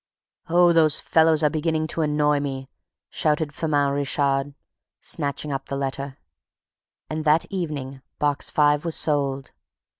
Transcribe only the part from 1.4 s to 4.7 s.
are beginning to annoy me!" shouted Firmin Richard,